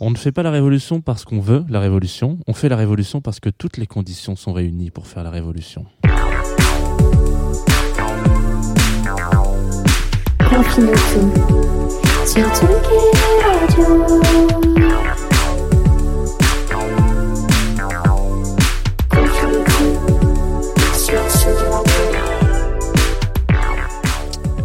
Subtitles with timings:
[0.00, 3.20] On ne fait pas la révolution parce qu'on veut la révolution, on fait la révolution
[3.20, 5.86] parce que toutes les conditions sont réunies pour faire la révolution.
[10.38, 11.32] Confine-tout
[12.26, 12.98] sur Tsugi
[13.44, 15.27] Radio.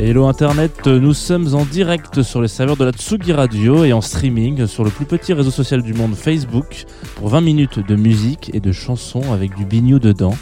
[0.05, 4.01] Hello Internet, nous sommes en direct sur les serveurs de la Tsugi Radio et en
[4.01, 6.83] streaming sur le plus petit réseau social du monde Facebook
[7.15, 10.35] pour 20 minutes de musique et de chansons avec du bignou dedans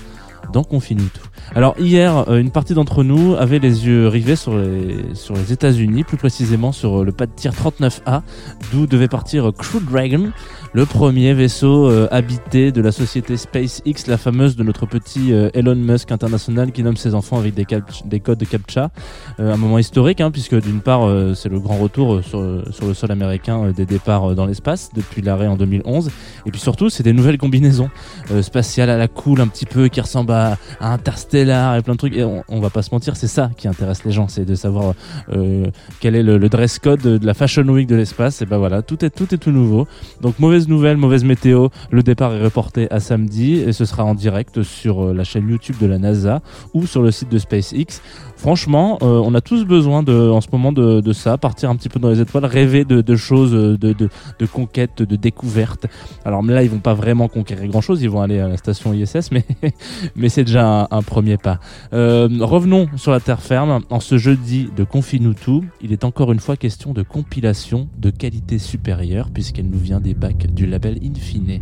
[0.51, 1.27] dans Confine tout.
[1.55, 5.51] Alors hier, euh, une partie d'entre nous avait les yeux rivés sur les, sur les
[5.51, 8.21] États-Unis, plus précisément sur le pas de tir 39A,
[8.71, 10.31] d'où devait partir Crew Dragon,
[10.73, 15.49] le premier vaisseau euh, habité de la société SpaceX, la fameuse de notre petit euh,
[15.53, 17.65] Elon Musk international qui nomme ses enfants avec des,
[18.05, 18.89] des codes de captcha.
[19.39, 22.41] Euh, un moment historique, hein, puisque d'une part, euh, c'est le grand retour euh, sur,
[22.73, 26.11] sur le sol américain euh, des départs euh, dans l'espace depuis l'arrêt en 2011.
[26.45, 27.89] Et puis surtout, c'est des nouvelles combinaisons
[28.31, 30.57] euh, spatiales à la cool un petit peu qui ressemblent à, à
[30.93, 32.15] Interstellar et plein de trucs.
[32.15, 34.93] Et on, va pas se mentir, c'est ça qui intéresse les gens, c'est de savoir
[35.33, 35.65] euh,
[35.99, 38.41] quel est le, dress code de la Fashion Week de l'espace.
[38.41, 39.87] Et ben voilà, tout est tout est tout nouveau.
[40.21, 41.69] Donc mauvaise nouvelle, mauvaise météo.
[41.89, 45.49] Le départ est reporté à samedi et ce sera en direct sur euh, la chaîne
[45.49, 46.41] YouTube de la NASA
[46.73, 48.01] ou sur le site de SpaceX.
[48.41, 51.89] Franchement, euh, on a tous besoin de, en ce moment de, ça, partir un petit
[51.89, 55.85] peu dans les étoiles, rêver de, choses, de, de, de conquêtes, de découvertes.
[56.25, 59.29] Alors là, ils vont pas vraiment conquérir grand-chose, ils vont aller à la station ISS,
[59.31, 59.45] mais,
[60.15, 61.59] mais c'est déjà un, premier pas.
[61.93, 63.81] Euh, revenons sur la terre ferme.
[63.89, 68.09] En ce jeudi de Confine-nous tout, il est encore une fois question de compilation de
[68.09, 71.61] qualité supérieure, puisqu'elle nous vient des bacs du label Infine.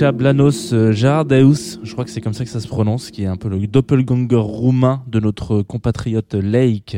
[0.00, 3.26] Misha Blanos euh, je crois que c'est comme ça que ça se prononce, qui est
[3.26, 6.96] un peu le doppelganger roumain de notre compatriote Lake.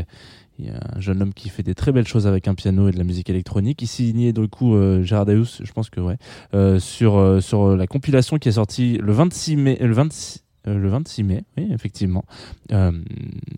[0.60, 2.88] Il y a un jeune homme qui fait des très belles choses avec un piano
[2.88, 3.82] et de la musique électronique.
[3.82, 6.16] Il signait du coup euh, je pense que ouais,
[6.54, 10.78] euh, sur euh, sur la compilation qui est sortie le 26 mai, le 26 euh,
[10.78, 12.24] le 26 mai, oui, effectivement.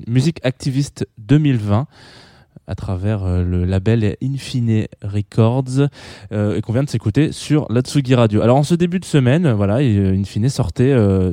[0.06, 1.86] Musique Activiste 2020
[2.66, 5.88] à travers euh, le label Infine Records
[6.32, 8.42] euh, et qu'on vient de s'écouter sur l'Atsugi Radio.
[8.42, 11.32] Alors en ce début de semaine, voilà, euh, Infine sortait, euh,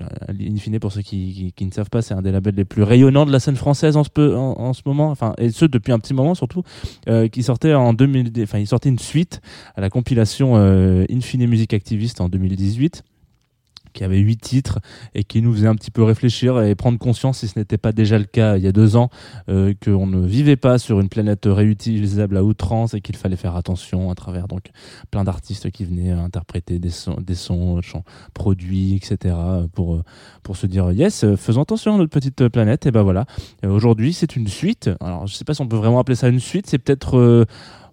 [0.00, 2.82] euh, Infine pour ceux qui, qui, ne savent pas, c'est un des labels les plus
[2.82, 5.98] rayonnants de la scène française en ce, en, ce moment, enfin et ce depuis un
[5.98, 6.62] petit moment surtout,
[7.08, 9.40] euh, qui sortait en 2000, enfin il sortait une suite
[9.76, 10.56] à la compilation
[11.10, 13.02] Infine Music Activiste en 2018
[13.92, 14.78] qui avait huit titres
[15.14, 17.92] et qui nous faisait un petit peu réfléchir et prendre conscience, si ce n'était pas
[17.92, 19.10] déjà le cas il y a deux ans,
[19.48, 23.56] euh, qu'on ne vivait pas sur une planète réutilisable à outrance et qu'il fallait faire
[23.56, 24.70] attention à travers donc
[25.10, 27.98] plein d'artistes qui venaient interpréter des sons, des sons, euh,
[28.34, 29.34] produits, etc.
[29.74, 30.02] pour euh,
[30.42, 32.86] pour se dire yes, euh, faisons attention à notre petite planète.
[32.86, 33.26] Et ben voilà.
[33.64, 34.90] Aujourd'hui, c'est une suite.
[35.00, 36.66] Alors, je sais pas si on peut vraiment appeler ça une suite.
[36.66, 37.44] C'est peut-être euh,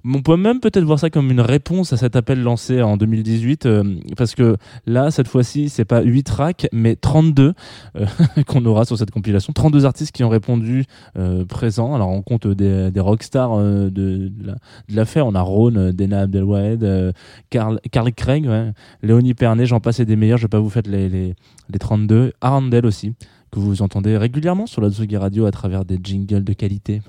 [0.06, 3.66] on peut même peut-être voir ça comme une réponse à cet appel lancé en 2018
[3.66, 7.54] euh, parce que là cette fois-ci c'est pas 8 tracks mais 32
[7.96, 8.06] euh,
[8.48, 9.54] qu'on aura sur cette compilation.
[9.54, 10.86] 32 artistes qui ont répondu
[11.18, 11.96] euh, présents.
[11.96, 15.28] Alors on compte des, rockstars de, de la- de l'affaire.
[15.28, 17.14] On a euh, Dena Abdelwahed
[17.50, 18.50] Carl, Carl Craig
[19.04, 20.38] Léonie Pernet j'en passe et des meilleurs.
[20.38, 21.36] Je vais pas vous faire les, les,
[21.70, 23.14] les 32 Arundel aussi
[23.52, 27.02] que vous entendez régulièrement sur la Tsugi Radio à travers des jingles de qualité,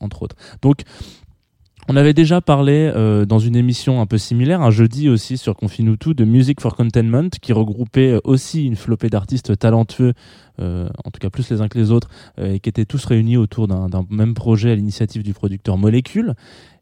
[0.00, 0.36] entre autres.
[0.62, 0.82] Donc,
[1.88, 5.54] on avait déjà parlé euh, dans une émission un peu similaire, un jeudi aussi sur
[5.54, 10.14] Confine tout, de Music for Containment, qui regroupait euh, aussi une flopée d'artistes talentueux,
[10.58, 12.08] en tout cas plus les uns que les autres,
[12.38, 16.34] euh, et qui étaient tous réunis autour d'un même projet à l'initiative du producteur Molecule.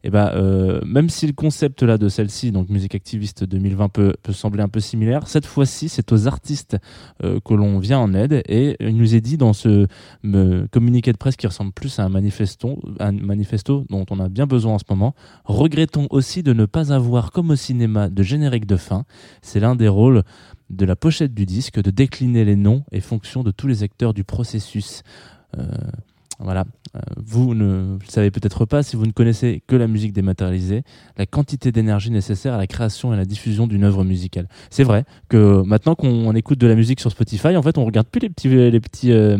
[0.07, 4.15] Et ben, euh, même si le concept là de celle-ci, donc Musique Activiste 2020, peut,
[4.23, 6.77] peut sembler un peu similaire, cette fois-ci, c'est aux artistes
[7.23, 8.43] euh, que l'on vient en aide.
[8.47, 9.87] Et il nous est dit dans ce
[10.73, 14.47] communiqué de presse qui ressemble plus à un manifesto, un manifesto dont on a bien
[14.47, 15.15] besoin en ce moment.
[15.45, 19.05] Regrettons aussi de ne pas avoir, comme au cinéma, de générique de fin.
[19.41, 20.23] C'est l'un des rôles
[20.71, 24.15] de la pochette du disque de décliner les noms et fonctions de tous les acteurs
[24.15, 25.03] du processus.
[25.59, 25.65] Euh,
[26.39, 26.65] voilà.
[26.97, 30.83] Euh, vous ne le savez peut-être pas si vous ne connaissez que la musique dématérialisée,
[31.17, 34.49] la quantité d'énergie nécessaire à la création et à la diffusion d'une œuvre musicale.
[34.71, 38.07] C'est vrai que maintenant qu'on écoute de la musique sur Spotify, en fait, on regarde
[38.07, 39.39] plus les petits, les petits, euh,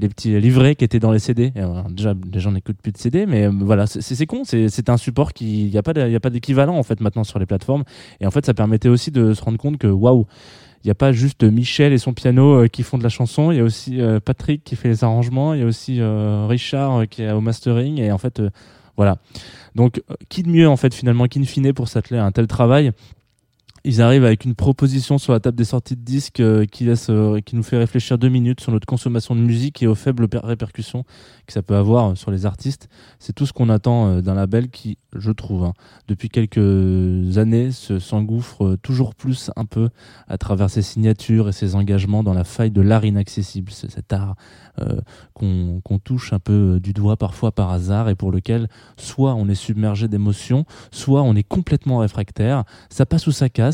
[0.00, 1.52] les petits livrets qui étaient dans les CD.
[1.56, 4.42] Alors, déjà, les gens n'écoutent plus de CD, mais euh, voilà, c'est con.
[4.44, 7.84] C'est un support qui, n'y a pas, d'équivalent en fait maintenant sur les plateformes.
[8.20, 10.26] Et en fait, ça permettait aussi de se rendre compte que waouh.
[10.82, 13.52] Il n'y a pas juste Michel et son piano euh, qui font de la chanson,
[13.52, 16.46] il y a aussi euh, Patrick qui fait les arrangements, il y a aussi euh,
[16.48, 18.48] Richard euh, qui est au mastering, et en fait, euh,
[18.96, 19.18] voilà.
[19.74, 22.46] Donc, euh, qui de mieux, en fait, finalement, qu'in fine pour s'atteler à un tel
[22.46, 22.92] travail?
[23.84, 27.40] Ils arrivent avec une proposition sur la table des sorties de disques euh, qui, euh,
[27.40, 30.40] qui nous fait réfléchir deux minutes sur notre consommation de musique et aux faibles per-
[30.44, 31.04] répercussions
[31.46, 32.88] que ça peut avoir sur les artistes.
[33.18, 35.72] C'est tout ce qu'on attend euh, d'un label qui, je trouve, hein,
[36.08, 39.88] depuis quelques années, se s'engouffre euh, toujours plus un peu
[40.28, 44.34] à travers ses signatures et ses engagements dans la faille de l'art inaccessible, cet art
[44.80, 45.00] euh,
[45.32, 49.48] qu'on touche un peu euh, du doigt parfois par hasard et pour lequel soit on
[49.48, 52.64] est submergé d'émotions, soit on est complètement réfractaire.
[52.90, 53.69] Ça passe ou ça casse.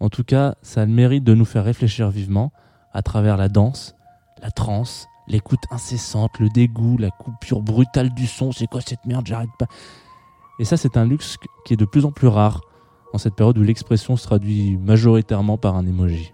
[0.00, 2.52] En tout cas, ça a le mérite de nous faire réfléchir vivement
[2.92, 3.94] à travers la danse,
[4.42, 8.52] la transe, l'écoute incessante, le dégoût, la coupure brutale du son.
[8.52, 9.26] C'est quoi cette merde?
[9.26, 9.66] J'arrête pas.
[10.58, 12.60] Et ça, c'est un luxe qui est de plus en plus rare
[13.12, 16.32] en cette période où l'expression se traduit majoritairement par un emoji.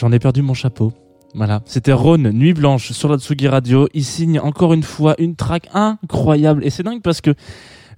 [0.00, 0.94] J'en ai perdu mon chapeau.
[1.34, 3.86] Voilà, c'était Rhône, Nuit Blanche sur la Tsugi Radio.
[3.92, 7.34] Il signe encore une fois une track incroyable et c'est dingue parce que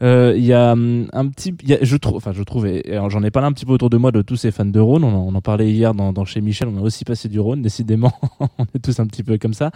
[0.03, 3.23] euh, y a hum, un petit, y a- je trouve, enfin je trouve, et j'en
[3.23, 5.05] ai parlé un petit peu autour de moi de tous ces fans de Rhône.
[5.05, 6.69] On en, parlait hier dans, dans chez Michel.
[6.69, 8.13] On a aussi passé du Rhône, décidément.
[8.41, 9.71] on est tous un petit peu comme ça.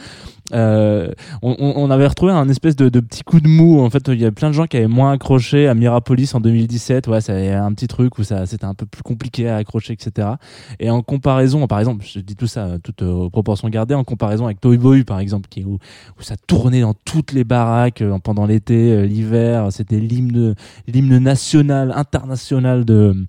[0.52, 1.10] Euh,
[1.42, 3.80] on, on- avait retrouvé un espèce de, de petit coup de mou.
[3.80, 6.40] En fait, il y a plein de gens qui avaient moins accroché à Mirapolis en
[6.40, 7.06] 2017.
[7.08, 9.56] Ouais, ça y a un petit truc où ça, c'était un peu plus compliqué à
[9.56, 10.28] accrocher, etc.
[10.80, 14.04] Et en comparaison, par exemple, je dis tout ça, euh, toute euh, proportion gardée, en
[14.04, 15.74] comparaison avec Toy Boy, par exemple, qui où,
[16.18, 20.54] où ça tournait dans toutes les baraques euh, pendant l'été, euh, l'hiver, c'était l'hymne,
[21.18, 23.26] national, international de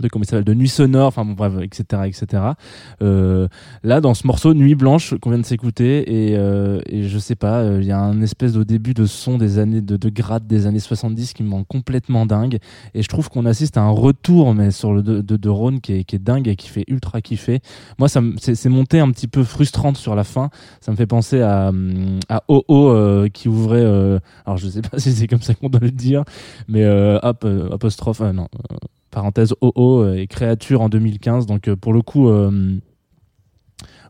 [0.00, 2.42] de comment il s'appelle de nuit sonore enfin bon bref etc etc
[3.02, 3.48] euh,
[3.82, 7.34] là dans ce morceau nuit blanche qu'on vient de s'écouter et, euh, et je sais
[7.34, 10.08] pas euh, il y a un espèce au début de son des années de, de
[10.08, 12.58] grade des années 70 qui me rend complètement dingue.
[12.94, 15.80] Et je trouve qu'on assiste à un retour mais sur le de, de, de Rhône
[15.80, 17.60] qui est, qui est dingue et qui fait ultra kiffer.
[17.98, 20.50] Moi ça c'est monté un petit peu frustrante sur la fin.
[20.80, 21.72] Ça me fait penser à
[22.28, 25.68] à OO euh, qui ouvrait euh, alors je sais pas si c'est comme ça qu'on
[25.68, 26.24] doit le dire
[26.68, 26.86] mais
[27.22, 28.48] hop apostrophe non
[29.10, 32.76] parenthèse OO euh, et créature en 2015 donc euh, pour le coup euh,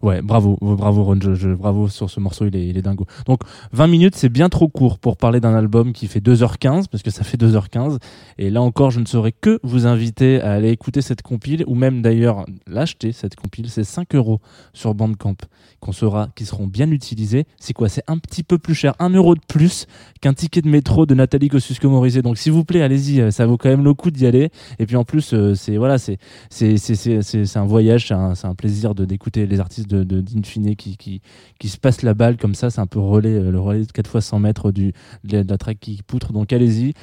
[0.03, 3.05] Ouais, bravo, bravo Ron, je, je- bravo sur ce morceau, il est, il est dingo.
[3.27, 3.41] Donc
[3.73, 7.11] 20 minutes, c'est bien trop court pour parler d'un album qui fait 2h15, parce que
[7.11, 7.99] ça fait 2h15.
[8.39, 11.75] Et là encore, je ne saurais que vous inviter à aller écouter cette compile, ou
[11.75, 13.69] même d'ailleurs l'acheter, cette compile.
[13.69, 14.41] C'est 5 euros
[14.73, 15.37] sur Bandcamp,
[15.81, 17.45] qu'on saura, qui seront bien utilisés.
[17.61, 17.91] C'est quoi?
[17.91, 19.87] C'est un petit peu plus cher, 1 euro de plus
[20.23, 22.23] qu'un ticket de métro de Nathalie Kosciusko-Morizet.
[22.23, 24.49] Donc s'il vous plaît, allez-y, euh, ça vaut quand même le coup d'y aller.
[24.79, 26.17] Et puis en plus, euh, c'est voilà, c'est
[26.49, 30.77] c'est c'est c'est un voyage, c'est un, un plaisir de d'écouter les artistes de d'Infine
[30.77, 31.21] qui qui
[31.59, 33.93] qui se passent la balle comme ça, c'est un peu relais euh, le relais de
[33.93, 34.93] 4 fois 100 mètres du
[35.25, 36.33] de la track qui poutre.
[36.33, 36.95] Donc allez-y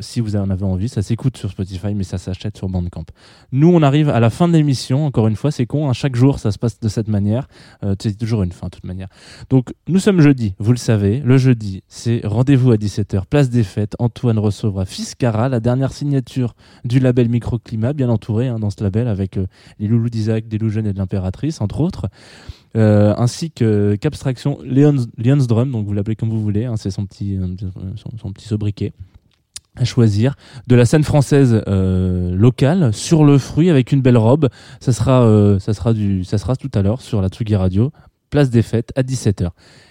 [0.00, 3.04] si vous en avez envie, ça s'écoute sur Spotify mais ça s'achète sur Bandcamp.
[3.52, 6.16] Nous on arrive à la fin de l'émission, encore une fois, c'est con, hein, chaque
[6.16, 7.48] jour ça se passe de cette manière,
[7.82, 9.08] euh, c'est toujours une fin de toute manière.
[9.50, 13.64] Donc nous sommes jeudi, vous le savez, le jeudi, c'est rendez-vous à 17h, place des
[13.64, 18.82] fêtes, Antoine recevra Fiscara, la dernière signature du label Microclimat, bien entouré hein, dans ce
[18.82, 19.46] label avec euh,
[19.78, 22.06] les loulous d'Isaac, des Loups et de l'impératrice, entre autres.
[22.76, 26.90] Euh, ainsi que qu'abstraction Leon's, Leon's Drum, donc vous l'appelez comme vous voulez, hein, c'est
[26.90, 27.38] son petit,
[28.20, 28.92] son petit sobriquet
[29.76, 30.34] à choisir.
[30.66, 34.48] De la scène française euh, locale sur le fruit avec une belle robe.
[34.80, 37.92] Ça sera euh, ça sera du ça sera tout à l'heure sur la Tsugi Radio.
[38.28, 39.50] Place des fêtes à 17h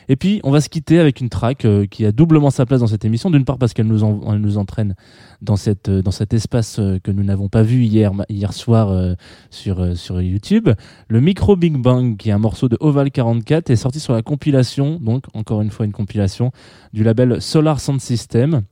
[0.10, 2.82] et puis on va se quitter avec une track euh, qui a doublement sa place
[2.82, 3.32] dans cette émission.
[3.32, 4.94] D'une part parce qu'elle nous en- nous entraîne
[5.42, 8.89] dans cette euh, dans cet espace euh, que nous n'avons pas vu hier hier soir
[8.89, 9.13] euh,
[9.51, 10.70] sur sur YouTube.
[11.08, 14.22] Le Micro Big Bang qui est un morceau de Oval 44 est sorti sur la
[14.22, 16.51] compilation donc encore une fois une compilation
[16.92, 18.63] du label Solar Sound System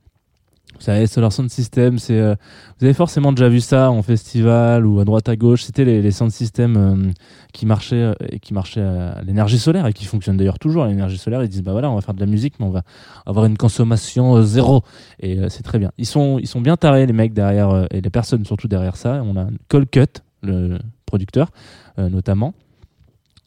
[0.82, 2.36] savez, Solar Sound System, c'est, euh,
[2.80, 5.64] vous avez forcément déjà vu ça en festival ou à droite à gauche.
[5.64, 7.12] C'était les, les sound systems euh,
[7.54, 10.88] qui marchaient euh, et qui marchaient à l'énergie solaire et qui fonctionnent d'ailleurs toujours à
[10.88, 11.44] l'énergie solaire.
[11.44, 12.84] Ils disent bah voilà, on va faire de la musique, mais on va
[13.26, 14.84] avoir une consommation zéro
[15.20, 15.92] et c'est très bien.
[15.98, 19.22] Ils sont, ils sont bien tarés les mecs derrière et les personnes surtout derrière ça.
[19.26, 21.50] On a Colcut, le producteur
[21.98, 22.54] notamment.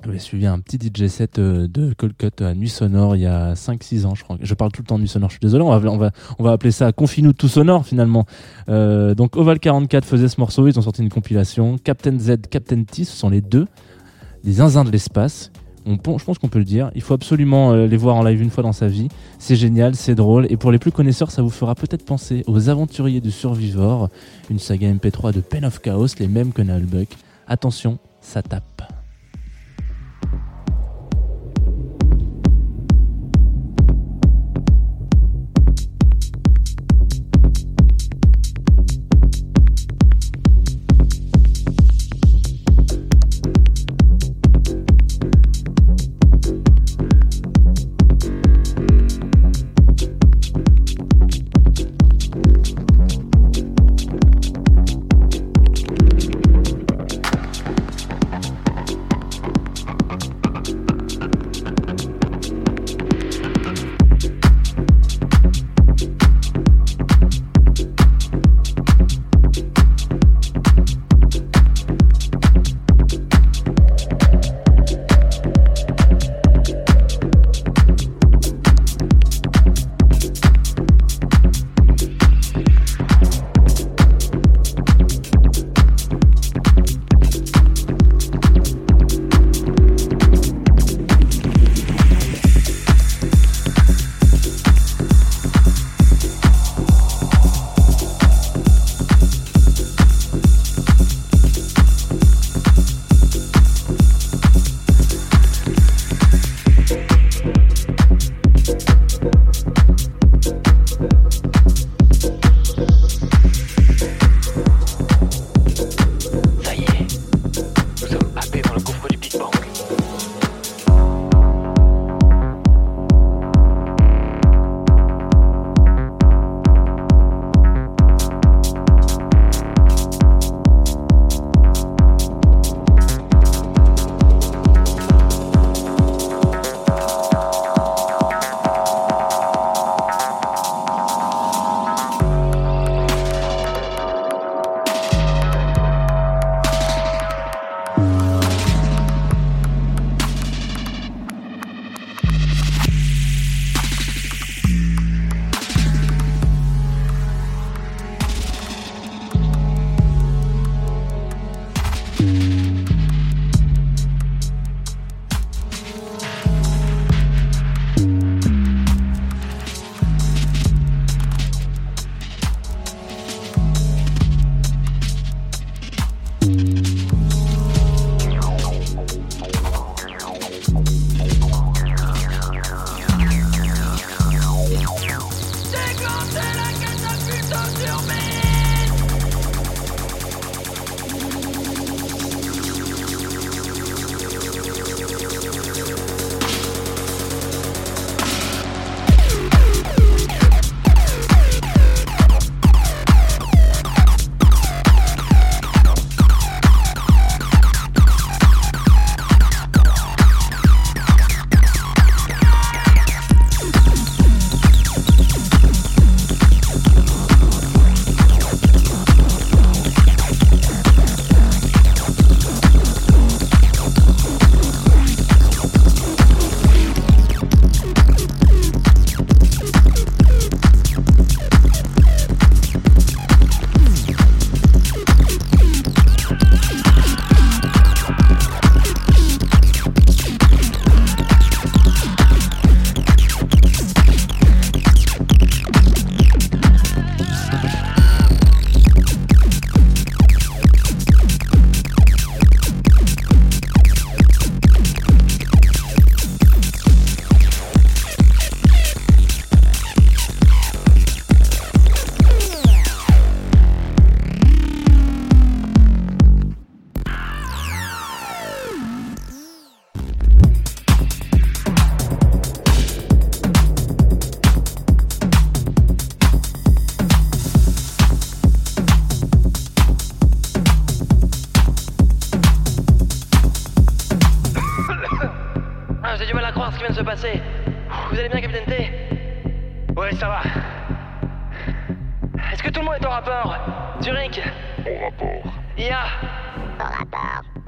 [0.05, 3.55] J'avais suivi un petit DJ set euh, de Colcut à Nuit Sonore il y a
[3.55, 4.37] 5-6 ans, je crois.
[4.41, 5.65] Je parle tout le temps de Nuit Sonore, je suis désolé.
[5.65, 8.27] On va, appeler ça Confine-nous tout sonore finalement.
[8.69, 11.79] Euh, donc Oval 44 faisait ce morceau, ils ont sorti une compilation.
[11.79, 13.67] Captain Z, Captain T, ce sont les deux,
[14.45, 15.51] des zinzins de l'espace.
[15.87, 16.91] Je pense qu'on peut le dire.
[16.95, 19.09] Il faut absolument euh, les voir en live une fois dans sa vie.
[19.39, 20.47] C'est génial, c'est drôle.
[20.51, 24.11] Et pour les plus connaisseurs, ça vous fera peut-être penser aux Aventuriers du Survivor,
[24.51, 27.09] une saga MP3 de Pen of Chaos, les mêmes que Nullbuck.
[27.47, 28.83] Attention, ça tape.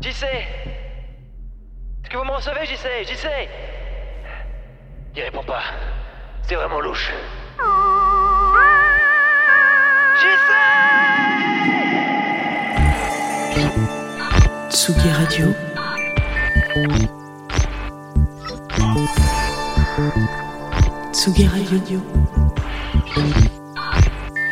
[0.01, 3.27] JC Est-ce que vous me recevez, JC JC
[5.17, 5.63] Il répond pas.
[6.43, 7.13] C'est vraiment louche.
[10.21, 10.55] JC
[14.71, 15.47] Tsugi Radio.
[21.13, 22.01] Tsugi Radio.